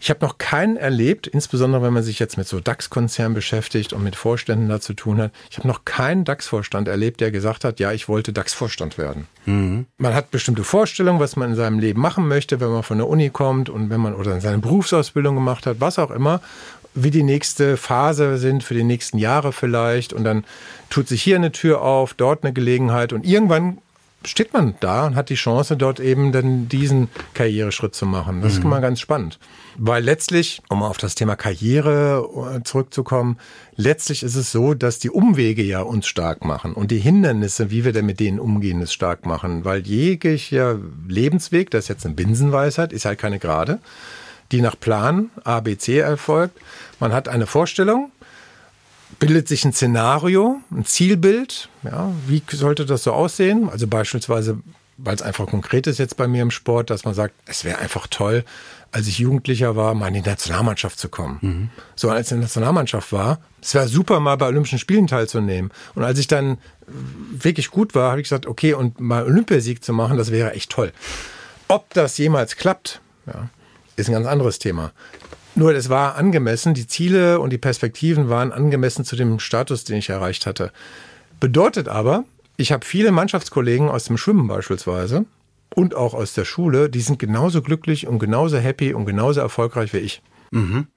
[0.00, 4.02] Ich habe noch keinen erlebt, insbesondere wenn man sich jetzt mit so DAX-Konzernen beschäftigt und
[4.02, 5.32] mit Vorständen da zu tun hat.
[5.50, 9.26] Ich habe noch keinen DAX-Vorstand erlebt, der gesagt hat, ja, ich wollte DAX-Vorstand werden.
[9.46, 9.86] Mhm.
[9.98, 13.08] Man hat bestimmte Vorstellungen, was man in seinem Leben machen möchte, wenn man von der
[13.08, 16.40] Uni kommt und wenn man oder seine Berufsausbildung gemacht hat, was auch immer
[16.96, 20.12] wie die nächste Phase sind für die nächsten Jahre vielleicht.
[20.12, 20.44] Und dann
[20.90, 23.78] tut sich hier eine Tür auf, dort eine Gelegenheit und irgendwann
[24.26, 28.42] steht man da und hat die Chance, dort eben dann diesen Karriereschritt zu machen.
[28.42, 28.58] Das mhm.
[28.58, 29.38] ist immer ganz spannend.
[29.78, 33.38] Weil letztlich, um auf das Thema Karriere äh, zurückzukommen,
[33.76, 37.84] letztlich ist es so, dass die Umwege ja uns stark machen und die Hindernisse, wie
[37.84, 39.64] wir denn mit denen umgehen, es stark machen.
[39.64, 43.78] Weil jeglicher Lebensweg, das ist jetzt eine Binsenweisheit, ist halt keine gerade,
[44.52, 46.58] die nach Plan ABC erfolgt.
[47.00, 48.10] Man hat eine Vorstellung,
[49.18, 51.68] bildet sich ein Szenario, ein Zielbild.
[51.82, 53.68] Ja, wie sollte das so aussehen?
[53.70, 54.58] Also beispielsweise,
[54.98, 57.78] weil es einfach konkret ist jetzt bei mir im Sport, dass man sagt, es wäre
[57.78, 58.44] einfach toll,
[58.92, 61.38] als ich Jugendlicher war, mal in die Nationalmannschaft zu kommen.
[61.40, 61.70] Mhm.
[61.94, 65.70] So als ich in der Nationalmannschaft war, es wäre super, mal bei Olympischen Spielen teilzunehmen.
[65.94, 69.92] Und als ich dann wirklich gut war, habe ich gesagt, okay, und mal Olympiasieg zu
[69.92, 70.92] machen, das wäre echt toll.
[71.68, 73.48] Ob das jemals klappt, ja,
[73.96, 74.92] ist ein ganz anderes Thema.
[75.56, 79.96] Nur es war angemessen, die Ziele und die Perspektiven waren angemessen zu dem Status, den
[79.96, 80.70] ich erreicht hatte.
[81.40, 82.24] Bedeutet aber,
[82.58, 85.24] ich habe viele Mannschaftskollegen aus dem Schwimmen beispielsweise
[85.74, 89.94] und auch aus der Schule, die sind genauso glücklich und genauso happy und genauso erfolgreich
[89.94, 90.22] wie ich.
[90.50, 90.88] Mhm.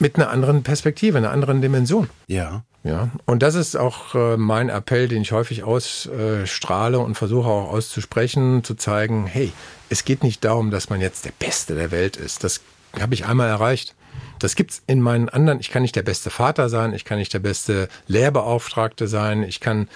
[0.00, 2.10] Mit einer anderen Perspektive, einer anderen Dimension.
[2.26, 2.64] Ja.
[2.82, 7.70] Ja, und das ist auch äh, mein Appell, den ich häufig ausstrahle und versuche auch
[7.70, 9.52] auszusprechen, zu zeigen, hey,
[9.90, 12.42] es geht nicht darum, dass man jetzt der Beste der Welt ist.
[12.42, 12.62] Das
[12.98, 13.94] habe ich einmal erreicht.
[14.38, 15.60] Das gibt's in meinen anderen.
[15.60, 19.60] Ich kann nicht der beste Vater sein, ich kann nicht der beste Lehrbeauftragte sein, ich
[19.60, 19.88] kann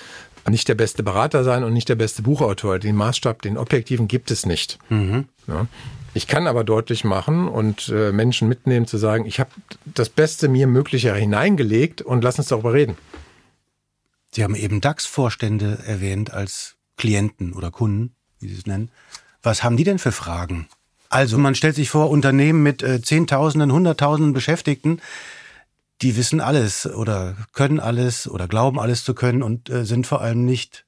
[0.49, 2.79] nicht der beste Berater sein und nicht der beste Buchautor.
[2.79, 4.79] Den Maßstab, den objektiven gibt es nicht.
[4.91, 5.27] Mhm.
[5.47, 5.67] Ja.
[6.13, 9.51] Ich kann aber deutlich machen und äh, Menschen mitnehmen zu sagen, ich habe
[9.85, 12.97] das Beste mir Mögliche hineingelegt und lass uns darüber reden.
[14.31, 18.91] Sie haben eben DAX-Vorstände erwähnt als Klienten oder Kunden, wie Sie es nennen.
[19.43, 20.69] Was haben die denn für Fragen?
[21.09, 25.01] Also man stellt sich vor, Unternehmen mit äh, Zehntausenden, Hunderttausenden Beschäftigten,
[26.03, 30.21] die wissen alles oder können alles oder glauben alles zu können und äh, sind vor
[30.21, 30.85] allem nicht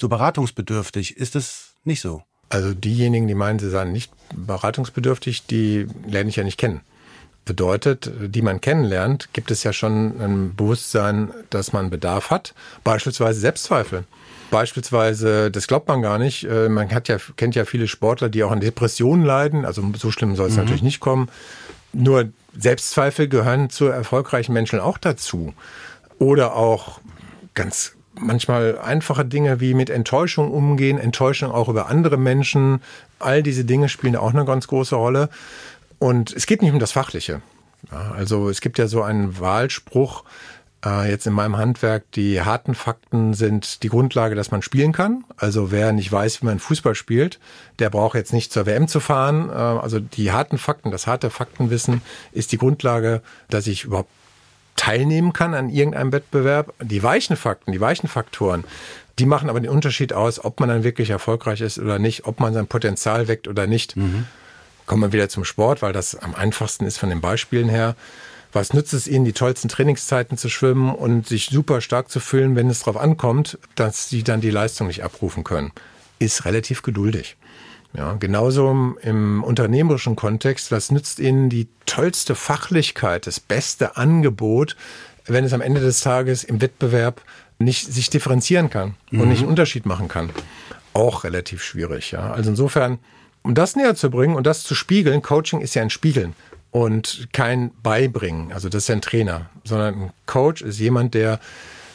[0.00, 1.16] so beratungsbedürftig.
[1.16, 2.22] Ist das nicht so?
[2.48, 6.80] Also diejenigen, die meinen, sie seien nicht beratungsbedürftig, die lerne ich ja nicht kennen.
[7.44, 13.38] Bedeutet, die man kennenlernt, gibt es ja schon ein Bewusstsein, dass man Bedarf hat, beispielsweise
[13.38, 14.04] Selbstzweifel.
[14.50, 18.44] Beispielsweise, das glaubt man gar nicht, äh, man hat ja, kennt ja viele Sportler, die
[18.44, 20.62] auch an Depressionen leiden, also so schlimm soll es mhm.
[20.62, 21.28] natürlich nicht kommen.
[21.92, 25.54] Nur Selbstzweifel gehören zu erfolgreichen Menschen auch dazu.
[26.18, 27.00] Oder auch
[27.54, 32.80] ganz manchmal einfache Dinge wie mit Enttäuschung umgehen, Enttäuschung auch über andere Menschen.
[33.18, 35.28] All diese Dinge spielen auch eine ganz große Rolle.
[35.98, 37.42] Und es geht nicht um das Fachliche.
[37.90, 40.24] Ja, also es gibt ja so einen Wahlspruch,
[40.86, 45.24] äh, jetzt in meinem Handwerk, die harten Fakten sind die Grundlage, dass man spielen kann.
[45.36, 47.40] Also wer nicht weiß, wie man Fußball spielt,
[47.78, 49.50] der braucht jetzt nicht zur WM zu fahren.
[49.50, 53.20] Äh, also die harten Fakten, das harte Faktenwissen ist die Grundlage,
[53.50, 54.10] dass ich überhaupt
[54.76, 56.72] teilnehmen kann an irgendeinem Wettbewerb.
[56.80, 58.64] Die weichen Fakten, die weichen Faktoren,
[59.18, 62.38] die machen aber den Unterschied aus, ob man dann wirklich erfolgreich ist oder nicht, ob
[62.38, 63.96] man sein Potenzial weckt oder nicht.
[63.96, 64.26] Mhm.
[64.84, 67.96] Kommen wir wieder zum Sport, weil das am einfachsten ist von den Beispielen her.
[68.56, 72.56] Was nützt es ihnen, die tollsten Trainingszeiten zu schwimmen und sich super stark zu fühlen,
[72.56, 75.72] wenn es darauf ankommt, dass sie dann die Leistung nicht abrufen können?
[76.18, 77.36] Ist relativ geduldig.
[77.92, 84.74] Ja, genauso im unternehmerischen Kontext, was nützt Ihnen die tollste Fachlichkeit, das beste Angebot,
[85.26, 87.20] wenn es am Ende des Tages im Wettbewerb
[87.58, 89.28] nicht sich differenzieren kann und mhm.
[89.28, 90.30] nicht einen Unterschied machen kann?
[90.94, 92.12] Auch relativ schwierig.
[92.12, 92.32] Ja.
[92.32, 93.00] Also insofern,
[93.42, 96.32] um das näher zu bringen und das zu spiegeln, Coaching ist ja ein Spiegeln
[96.76, 98.52] und kein Beibringen.
[98.52, 101.40] Also das ist ein Trainer, sondern ein Coach ist jemand, der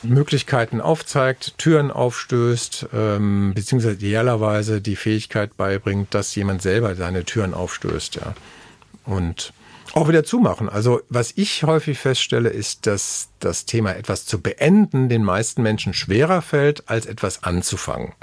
[0.02, 7.54] Möglichkeiten aufzeigt, Türen aufstößt, ähm, beziehungsweise idealerweise die Fähigkeit beibringt, dass jemand selber seine Türen
[7.54, 8.34] aufstößt, ja.
[9.06, 9.54] Und
[9.94, 10.68] auch wieder zumachen.
[10.68, 15.94] Also was ich häufig feststelle, ist, dass das Thema etwas zu beenden den meisten Menschen
[15.94, 18.14] schwerer fällt, als etwas anzufangen.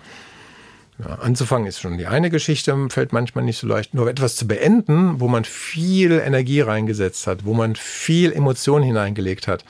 [0.98, 3.94] Ja, anzufangen ist schon die eine Geschichte, fällt manchmal nicht so leicht.
[3.94, 9.46] Nur etwas zu beenden, wo man viel Energie reingesetzt hat, wo man viel Emotion hineingelegt
[9.46, 9.64] hat,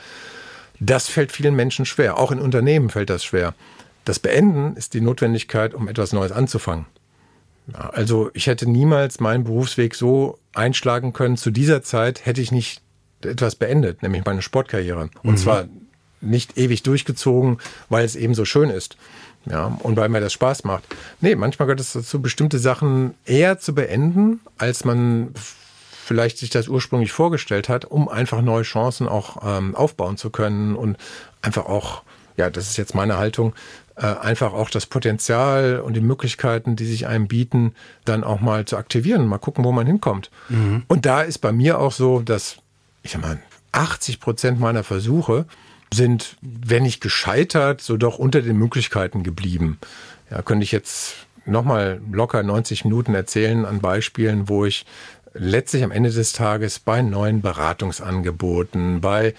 [0.81, 2.19] das fällt vielen Menschen schwer.
[2.19, 3.55] Auch in Unternehmen fällt das schwer.
[4.05, 6.87] Das Beenden ist die Notwendigkeit, um etwas Neues anzufangen.
[7.73, 11.37] Ja, also ich hätte niemals meinen Berufsweg so einschlagen können.
[11.37, 12.81] Zu dieser Zeit hätte ich nicht
[13.23, 15.11] etwas beendet, nämlich meine Sportkarriere.
[15.23, 15.37] Und mhm.
[15.37, 15.65] zwar
[16.23, 17.59] nicht ewig durchgezogen,
[17.91, 18.97] weil es eben so schön ist
[19.51, 20.85] ja, und weil mir das Spaß macht.
[21.21, 25.35] Nee, manchmal gehört es dazu, bestimmte Sachen eher zu beenden, als man
[26.09, 30.75] vielleicht sich das ursprünglich vorgestellt hat, um einfach neue Chancen auch ähm, aufbauen zu können
[30.75, 30.97] und
[31.43, 32.03] einfach auch,
[32.37, 33.55] ja, das ist jetzt meine Haltung,
[33.97, 38.65] äh, einfach auch das Potenzial und die Möglichkeiten, die sich einem bieten, dann auch mal
[38.65, 40.31] zu aktivieren, mal gucken, wo man hinkommt.
[40.49, 40.85] Mhm.
[40.89, 42.57] Und da ist bei mir auch so, dass,
[43.03, 43.39] ich sag mal,
[43.73, 45.47] 80 Prozent meiner Versuche
[45.93, 49.79] sind, wenn nicht gescheitert, so doch unter den Möglichkeiten geblieben.
[50.31, 51.15] Ja, könnte ich jetzt
[51.47, 54.85] nochmal locker 90 Minuten erzählen an Beispielen, wo ich
[55.35, 59.35] letztlich am Ende des Tages bei neuen Beratungsangeboten, bei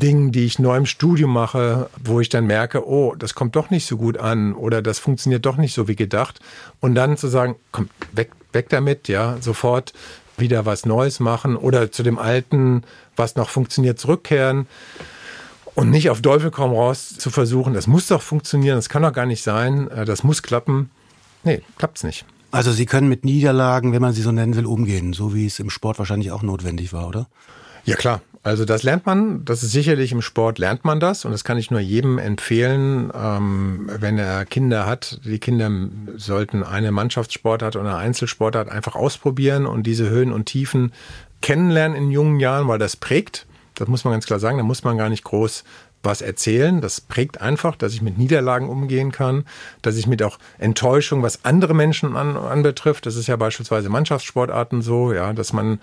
[0.00, 3.70] Dingen, die ich neu im Studium mache, wo ich dann merke, oh, das kommt doch
[3.70, 6.40] nicht so gut an oder das funktioniert doch nicht so wie gedacht.
[6.80, 9.92] Und dann zu sagen, komm, weg, weg damit, ja, sofort
[10.36, 12.82] wieder was Neues machen oder zu dem Alten,
[13.16, 14.66] was noch funktioniert, zurückkehren.
[15.80, 19.12] Und nicht auf Teufel komm raus zu versuchen, das muss doch funktionieren, das kann doch
[19.12, 20.90] gar nicht sein, äh, das muss klappen.
[21.42, 22.24] Nee, klappt's nicht.
[22.50, 25.58] Also Sie können mit Niederlagen, wenn man sie so nennen will, umgehen, so wie es
[25.58, 27.28] im Sport wahrscheinlich auch notwendig war, oder?
[27.84, 31.32] Ja klar, also das lernt man, das ist sicherlich im Sport lernt man das und
[31.32, 35.20] das kann ich nur jedem empfehlen, ähm, wenn er Kinder hat.
[35.24, 35.70] Die Kinder
[36.16, 40.92] sollten eine Mannschaftssportart oder eine Einzelsportart einfach ausprobieren und diese Höhen und Tiefen
[41.40, 43.46] kennenlernen in jungen Jahren, weil das prägt.
[43.80, 45.64] Das muss man ganz klar sagen, da muss man gar nicht groß
[46.02, 46.80] was erzählen.
[46.80, 49.44] Das prägt einfach, dass ich mit Niederlagen umgehen kann,
[49.82, 53.06] dass ich mit auch Enttäuschung, was andere Menschen an, anbetrifft.
[53.06, 55.80] Das ist ja beispielsweise Mannschaftssportarten so, ja, dass man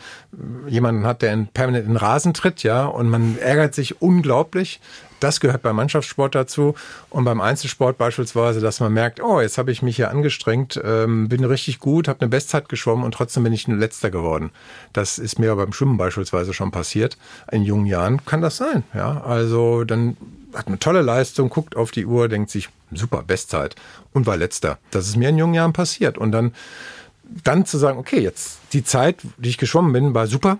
[0.67, 4.79] jemanden hat, der in permanent in Rasen tritt, ja, und man ärgert sich unglaublich.
[5.19, 6.75] Das gehört beim Mannschaftssport dazu
[7.09, 11.27] und beim Einzelsport beispielsweise, dass man merkt, oh, jetzt habe ich mich hier angestrengt, ähm,
[11.29, 14.51] bin richtig gut, habe eine Bestzeit geschwommen und trotzdem bin ich ein Letzter geworden.
[14.93, 17.17] Das ist mir beim Schwimmen beispielsweise schon passiert.
[17.51, 18.83] In jungen Jahren kann das sein.
[18.93, 20.17] Ja, also dann
[20.53, 23.75] hat eine tolle Leistung, guckt auf die Uhr, denkt sich, super, Bestzeit
[24.13, 24.77] und war Letzter.
[24.91, 26.53] Das ist mir in jungen Jahren passiert und dann
[27.43, 30.59] dann zu sagen, okay, jetzt die Zeit, die ich geschwommen bin, war super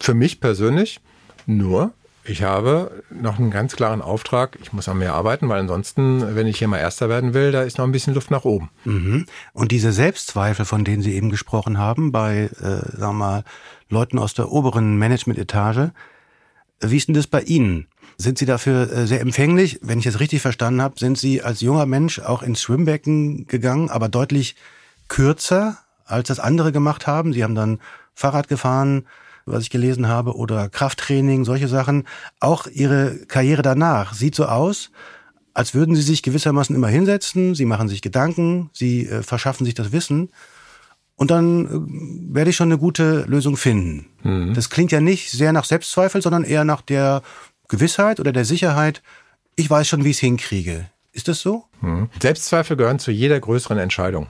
[0.00, 1.00] für mich persönlich.
[1.46, 1.92] Nur
[2.28, 4.58] ich habe noch einen ganz klaren Auftrag.
[4.62, 7.62] Ich muss an mehr arbeiten, weil ansonsten, wenn ich hier mal Erster werden will, da
[7.62, 8.70] ist noch ein bisschen Luft nach oben.
[8.84, 9.26] Mhm.
[9.52, 13.44] Und diese Selbstzweifel, von denen Sie eben gesprochen haben, bei, äh, sagen wir mal,
[13.88, 15.90] Leuten aus der oberen Management-Etage,
[16.80, 17.86] wie ist denn das bei Ihnen?
[18.18, 19.80] Sind Sie dafür äh, sehr empfänglich?
[19.82, 23.90] Wenn ich es richtig verstanden habe, sind Sie als junger Mensch auch ins Schwimmbecken gegangen,
[23.90, 24.54] aber deutlich
[25.08, 27.32] kürzer, als das andere gemacht haben.
[27.32, 27.80] Sie haben dann
[28.14, 29.06] Fahrrad gefahren,
[29.50, 32.04] was ich gelesen habe, oder Krafttraining, solche Sachen.
[32.40, 34.90] Auch ihre Karriere danach sieht so aus,
[35.54, 39.74] als würden sie sich gewissermaßen immer hinsetzen, sie machen sich Gedanken, sie äh, verschaffen sich
[39.74, 40.30] das Wissen
[41.16, 44.06] und dann äh, werde ich schon eine gute Lösung finden.
[44.22, 44.54] Mhm.
[44.54, 47.22] Das klingt ja nicht sehr nach Selbstzweifel, sondern eher nach der
[47.66, 49.02] Gewissheit oder der Sicherheit,
[49.56, 50.86] ich weiß schon, wie ich es hinkriege.
[51.12, 51.64] Ist das so?
[51.80, 52.08] Mhm.
[52.22, 54.28] Selbstzweifel gehören zu jeder größeren Entscheidung.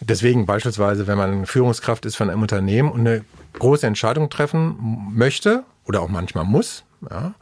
[0.00, 5.64] Deswegen beispielsweise, wenn man Führungskraft ist von einem Unternehmen und eine große Entscheidung treffen möchte
[5.84, 7.34] oder auch manchmal muss, ja,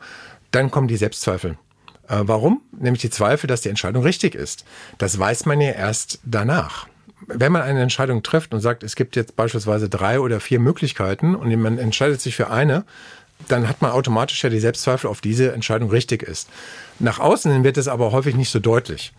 [0.50, 1.58] dann kommen die Selbstzweifel.
[2.08, 2.62] Äh, warum?
[2.72, 4.64] Nämlich die Zweifel, dass die Entscheidung richtig ist.
[4.98, 6.86] Das weiß man ja erst danach.
[7.26, 11.34] Wenn man eine Entscheidung trifft und sagt, es gibt jetzt beispielsweise drei oder vier Möglichkeiten
[11.34, 12.84] und man entscheidet sich für eine,
[13.48, 16.48] dann hat man automatisch ja die Selbstzweifel, ob diese Entscheidung richtig ist.
[16.98, 19.12] Nach außen wird es aber häufig nicht so deutlich.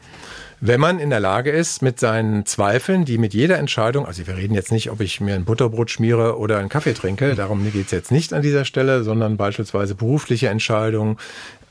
[0.60, 4.38] Wenn man in der Lage ist, mit seinen Zweifeln, die mit jeder Entscheidung, also wir
[4.38, 7.86] reden jetzt nicht, ob ich mir ein Butterbrot schmiere oder einen Kaffee trinke, darum geht
[7.86, 11.17] es jetzt nicht an dieser Stelle, sondern beispielsweise berufliche Entscheidungen,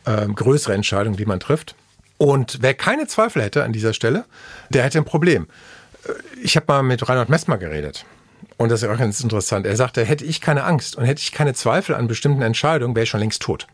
[0.04, 1.74] äh, größere Entscheidungen, die man trifft.
[2.16, 4.24] Und wer keine Zweifel hätte an dieser Stelle,
[4.70, 5.48] der hätte ein Problem.
[6.04, 8.04] Äh, ich habe mal mit Reinhard Messmer geredet.
[8.56, 9.66] Und das ist auch ganz interessant.
[9.66, 13.02] Er sagte, hätte ich keine Angst und hätte ich keine Zweifel an bestimmten Entscheidungen, wäre
[13.02, 13.66] ich schon längst tot.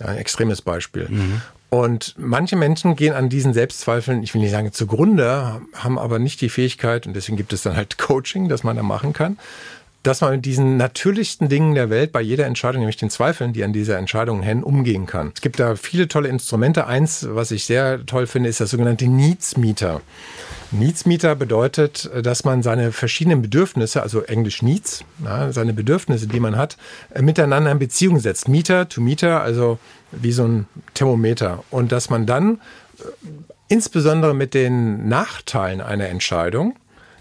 [0.00, 1.06] Ja, ein extremes Beispiel.
[1.08, 1.42] Mhm.
[1.70, 6.40] Und manche Menschen gehen an diesen Selbstzweifeln, ich will nicht sagen zugrunde, haben aber nicht
[6.40, 9.38] die Fähigkeit, und deswegen gibt es dann halt Coaching, das man da machen kann,
[10.02, 13.64] dass man mit diesen natürlichsten Dingen der Welt bei jeder Entscheidung, nämlich den Zweifeln, die
[13.64, 15.32] an dieser Entscheidung hängen, umgehen kann.
[15.34, 16.86] Es gibt da viele tolle Instrumente.
[16.86, 20.00] Eins, was ich sehr toll finde, ist das sogenannte Needs Meter.
[20.70, 26.40] Needs Meter bedeutet, dass man seine verschiedenen Bedürfnisse, also Englisch Needs, ja, seine Bedürfnisse, die
[26.40, 26.76] man hat,
[27.20, 28.48] miteinander in Beziehung setzt.
[28.48, 29.78] Meter to Meter, also
[30.12, 31.64] wie so ein Thermometer.
[31.70, 32.54] Und dass man dann
[32.98, 33.02] äh,
[33.68, 36.76] insbesondere mit den Nachteilen einer Entscheidung,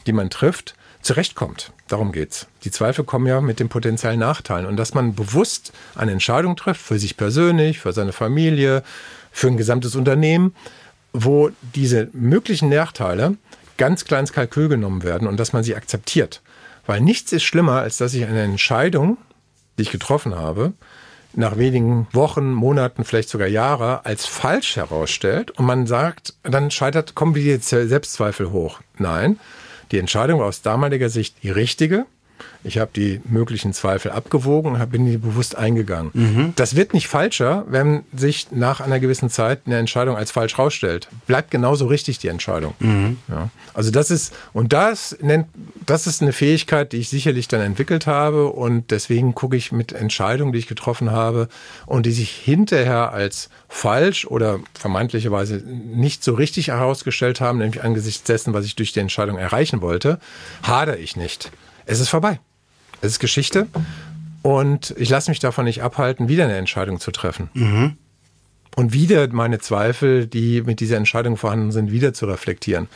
[0.06, 1.74] die man trifft, zurechtkommt.
[1.90, 2.46] Darum geht's.
[2.64, 4.68] Die Zweifel kommen ja mit den potenziellen Nachteilen.
[4.68, 8.84] Und dass man bewusst eine Entscheidung trifft, für sich persönlich, für seine Familie,
[9.32, 10.56] für ein gesamtes Unternehmen,
[11.14, 13.36] wo diese möglichen Nachteile
[13.78, 16.42] ganz klar ins Kalkül genommen werden und dass man sie akzeptiert.
[16.86, 19.18] Weil nichts ist schlimmer, als dass ich eine Entscheidung,
[19.78, 20.74] die ich getroffen habe,
[21.34, 27.16] nach wenigen Wochen, Monaten, vielleicht sogar Jahre als falsch herausstellt und man sagt, dann scheitert,
[27.16, 28.80] kommen wieder die Selbstzweifel hoch.
[28.98, 29.40] Nein,
[29.92, 32.06] die Entscheidung war aus damaliger Sicht die richtige
[32.64, 36.12] Ich habe die möglichen Zweifel abgewogen und bin die bewusst eingegangen.
[36.14, 36.54] Mhm.
[36.56, 41.08] Das wird nicht falscher, wenn sich nach einer gewissen Zeit eine Entscheidung als falsch rausstellt.
[41.28, 42.74] Bleibt genauso richtig die Entscheidung.
[42.80, 43.18] Mhm.
[43.28, 43.50] Ja.
[43.74, 45.48] Also das ist, und das nennt,
[45.86, 49.94] das ist eine Fähigkeit, die ich sicherlich dann entwickelt habe und deswegen gucke ich mit
[49.94, 51.48] Entscheidungen, die ich getroffen habe
[51.86, 58.24] und die sich hinterher als falsch oder vermeintlicherweise nicht so richtig herausgestellt haben, nämlich angesichts
[58.24, 60.20] dessen, was ich durch die Entscheidung erreichen wollte,
[60.64, 61.52] hadere ich nicht.
[61.90, 62.40] Es ist vorbei.
[63.02, 63.68] Es ist Geschichte
[64.44, 67.50] und ich lasse mich davon nicht abhalten, wieder eine Entscheidung zu treffen.
[67.54, 67.98] Mhm.
[68.76, 72.88] Und wieder meine Zweifel, die mit dieser Entscheidung vorhanden sind, wieder zu reflektieren.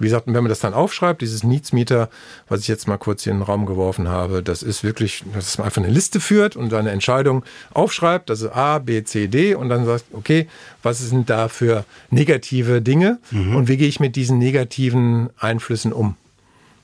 [0.00, 2.10] Wie gesagt, wenn man das dann aufschreibt, dieses Needs-Meter,
[2.48, 5.58] was ich jetzt mal kurz hier in den Raum geworfen habe, das ist wirklich, dass
[5.58, 9.68] man einfach eine Liste führt und eine Entscheidung aufschreibt, also A, B, C, D und
[9.68, 10.48] dann sagt, okay,
[10.82, 13.54] was sind da für negative Dinge mhm.
[13.54, 16.16] und wie gehe ich mit diesen negativen Einflüssen um?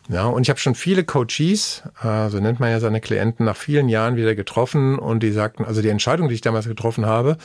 [0.08, 3.56] Ja, und ich habe schon viele Coaches, äh, so nennt man ja seine Klienten, nach
[3.56, 7.38] vielen Jahren wieder getroffen und die sagten, also die Entscheidung, die ich damals getroffen habe,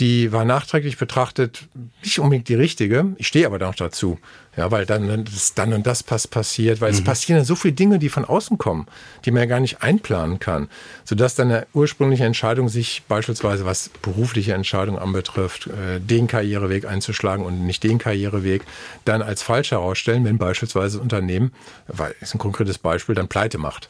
[0.00, 1.68] die war nachträglich betrachtet
[2.02, 3.14] nicht unbedingt die richtige.
[3.16, 4.18] Ich stehe aber noch dazu.
[4.58, 6.98] Ja, weil dann das, dann und das pass passiert, weil mhm.
[6.98, 8.88] es passieren so viele Dinge, die von außen kommen,
[9.24, 10.68] die man ja gar nicht einplanen kann,
[11.04, 17.46] sodass dann eine ursprüngliche Entscheidung sich beispielsweise, was berufliche Entscheidungen anbetrifft, äh, den Karriereweg einzuschlagen
[17.46, 18.64] und nicht den Karriereweg,
[19.04, 21.52] dann als falsch herausstellen, wenn beispielsweise das Unternehmen,
[21.86, 23.88] weil ist ein konkretes Beispiel, dann pleite macht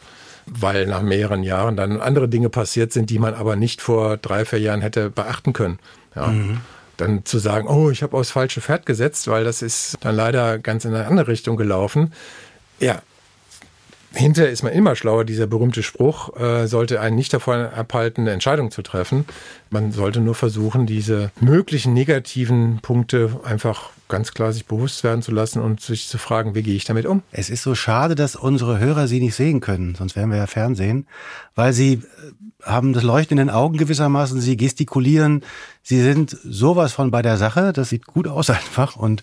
[0.51, 4.47] weil nach mehreren Jahren dann andere Dinge passiert sind, die man aber nicht vor drei,
[4.47, 5.79] vier Jahren hätte beachten können.
[6.17, 6.29] Ja.
[6.29, 6.63] Mhm.
[6.99, 10.59] Dann zu sagen, oh, ich habe aufs falsche Pferd gesetzt, weil das ist dann leider
[10.59, 12.13] ganz in eine andere Richtung gelaufen.
[12.81, 13.03] Ja,
[14.13, 15.25] hinterher ist man immer schlauer.
[15.25, 19.25] Dieser berühmte Spruch äh, sollte einen nicht davon abhalten, eine Entscheidung zu treffen.
[19.71, 25.33] Man sollte nur versuchen, diese möglichen negativen Punkte einfach ganz klar sich bewusst werden zu
[25.33, 27.23] lassen und sich zu fragen, wie gehe ich damit um?
[27.31, 30.47] Es ist so schade, dass unsere Hörer sie nicht sehen können, sonst wären wir ja
[30.47, 31.07] Fernsehen,
[31.55, 32.01] weil sie äh,
[32.65, 35.45] haben das Leuchten in den Augen gewissermaßen, sie gestikulieren,
[35.83, 39.23] sie sind sowas von bei der Sache, das sieht gut aus einfach und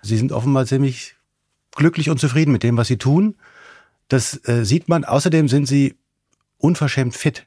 [0.00, 1.16] sie sind offenbar ziemlich
[1.76, 3.36] glücklich und zufrieden mit dem, was sie tun.
[4.12, 5.06] Das äh, sieht man.
[5.06, 5.96] Außerdem sind sie
[6.58, 7.46] unverschämt fit.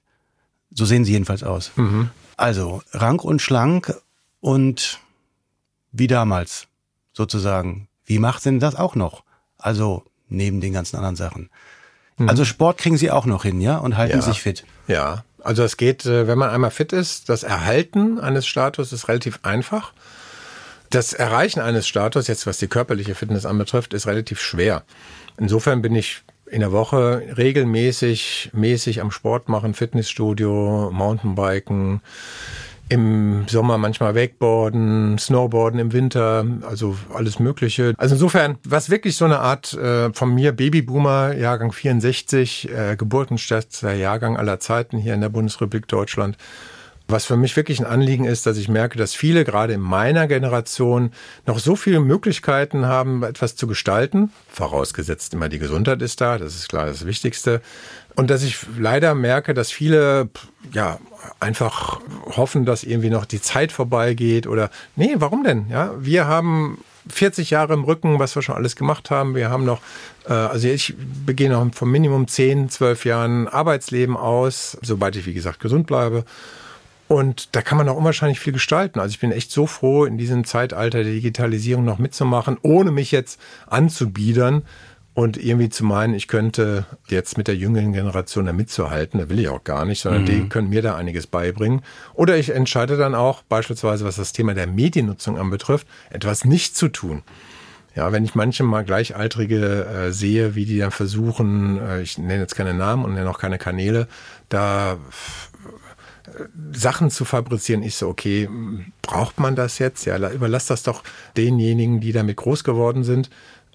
[0.72, 1.72] So sehen sie jedenfalls aus.
[1.76, 2.10] Mhm.
[2.38, 3.94] Also rank und schlank
[4.42, 5.00] und
[5.92, 6.66] wie damals
[7.14, 7.88] sozusagen.
[8.04, 9.24] Wie macht denn das auch noch?
[9.60, 11.52] Also neben den ganzen anderen Sachen.
[12.18, 12.30] Mhm.
[12.30, 14.24] Also Sport kriegen Sie auch noch hin, ja, und halten ja.
[14.24, 14.66] sich fit.
[14.88, 19.08] Ja, also es geht, äh, wenn man einmal fit ist, das Erhalten eines Status ist
[19.08, 19.94] relativ einfach.
[20.90, 24.84] Das Erreichen eines Status, jetzt was die körperliche Fitness anbetrifft, ist relativ schwer.
[25.38, 32.02] Insofern bin ich in der Woche regelmäßig mäßig am Sport machen, Fitnessstudio, Mountainbiken,
[32.88, 37.94] im Sommer manchmal Wakeboarden, Snowboarden im Winter, also alles Mögliche.
[37.98, 43.94] Also insofern, was wirklich so eine Art äh, von mir Babyboomer, Jahrgang 64, äh, geburtenstärkster
[43.94, 46.38] Jahrgang aller Zeiten hier in der Bundesrepublik Deutschland.
[47.08, 50.28] Was für mich wirklich ein Anliegen ist, dass ich merke, dass viele gerade in meiner
[50.28, 51.12] Generation
[51.46, 54.32] noch so viele Möglichkeiten haben, etwas zu gestalten.
[54.50, 57.62] Vorausgesetzt immer die Gesundheit ist da, das ist klar das Wichtigste.
[58.16, 60.30] Und dass ich leider merke, dass viele
[60.72, 61.00] ja
[61.40, 65.68] einfach hoffen, dass irgendwie noch die Zeit vorbeigeht oder nee, warum denn?
[65.70, 69.36] Ja, wir haben 40 Jahre im Rücken, was wir schon alles gemacht haben.
[69.36, 69.82] Wir haben noch,
[70.28, 75.34] äh, also ich begehe noch vom Minimum 10, 12 Jahren Arbeitsleben aus, sobald ich, wie
[75.34, 76.26] gesagt, gesund bleibe.
[77.08, 79.00] Und da kann man auch unwahrscheinlich viel gestalten.
[79.00, 83.12] Also ich bin echt so froh, in diesem Zeitalter der Digitalisierung noch mitzumachen, ohne mich
[83.12, 84.64] jetzt anzubiedern
[85.16, 89.20] und irgendwie zu meinen, ich könnte jetzt mit der jüngeren Generation da mitzuhalten.
[89.20, 90.26] Da will ich auch gar nicht, sondern mhm.
[90.26, 91.84] die können mir da einiges beibringen.
[92.14, 96.90] Oder ich entscheide dann auch beispielsweise, was das Thema der Mediennutzung anbetrifft, etwas nicht zu
[96.90, 97.24] tun.
[97.96, 102.42] Ja, wenn ich manche mal Gleichaltrige äh, sehe, wie die dann versuchen, äh, ich nenne
[102.42, 104.10] jetzt keine Namen und nenne auch keine Kanäle,
[104.50, 104.98] da
[106.72, 108.50] Sachen zu fabrizieren, ich so, okay,
[109.02, 110.06] braucht man das jetzt?
[110.06, 111.04] Ja, überlass das doch
[111.38, 113.30] denjenigen, die damit groß geworden sind.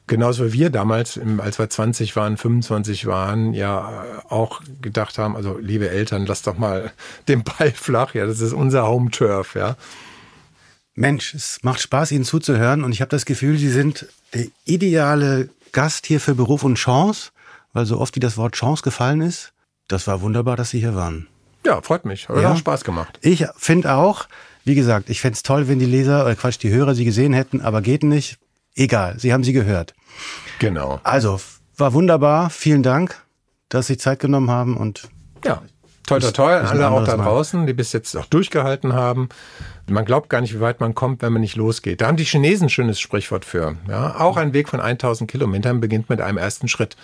[0.06, 5.56] Genauso wie wir damals, als wir 20 waren, 25 waren, ja auch gedacht haben, also
[5.58, 6.92] liebe Eltern, lass doch mal
[7.28, 9.76] den Ball flach, ja, das ist unser Home Turf, ja.
[10.94, 15.48] Mensch, es macht Spaß, Ihnen zuzuhören und ich habe das Gefühl, Sie sind der ideale
[15.70, 17.30] Gast hier für Beruf und Chance,
[17.72, 19.53] weil so oft wie das Wort Chance gefallen ist.
[19.86, 21.28] Das war wunderbar, dass Sie hier waren.
[21.70, 22.28] Ja, freut mich.
[22.28, 22.56] Hat ja.
[22.56, 23.20] Spaß gemacht.
[23.22, 24.26] Ich finde auch,
[24.64, 27.32] wie gesagt, ich fände es toll, wenn die Leser, oder Quatsch, die Hörer sie gesehen
[27.32, 28.38] hätten, aber geht nicht.
[28.74, 29.94] Egal, sie haben sie gehört.
[30.58, 30.98] Genau.
[31.04, 31.40] Also,
[31.76, 32.50] war wunderbar.
[32.50, 33.22] Vielen Dank,
[33.68, 35.08] dass Sie Zeit genommen haben und
[35.44, 35.62] ja.
[36.08, 39.28] Toi, toi, toi, alle auch da draußen, die bis jetzt auch durchgehalten haben.
[39.88, 42.00] Man glaubt gar nicht, wie weit man kommt, wenn man nicht losgeht.
[42.00, 43.76] Da haben die Chinesen ein schönes Sprichwort für.
[43.88, 46.96] Ja, auch ein Weg von 1000 Kilometern beginnt mit einem ersten Schritt.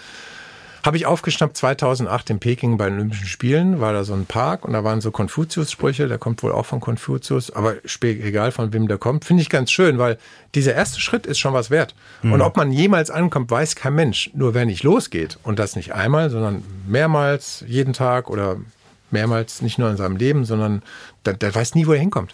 [0.87, 4.65] Habe ich aufgeschnappt 2008 in Peking bei den Olympischen Spielen, war da so ein Park
[4.65, 8.87] und da waren so Konfuzius-Sprüche, der kommt wohl auch von Konfuzius, aber egal von wem
[8.87, 10.17] der kommt, finde ich ganz schön, weil
[10.55, 11.97] dieser erste Schritt ist schon was wert.
[12.23, 12.35] Mhm.
[12.35, 14.31] Und ob man jemals ankommt, weiß kein Mensch.
[14.33, 18.57] Nur wer nicht losgeht und das nicht einmal, sondern mehrmals, jeden Tag oder
[19.11, 20.83] mehrmals nicht nur in seinem Leben, sondern
[21.25, 22.33] der, der weiß nie, wo er hinkommt.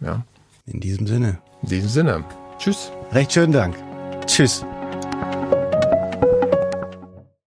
[0.00, 0.24] Ja.
[0.66, 1.36] In diesem Sinne.
[1.62, 2.24] In diesem Sinne.
[2.58, 2.90] Tschüss.
[3.12, 3.76] Recht schönen Dank.
[4.24, 4.64] Tschüss.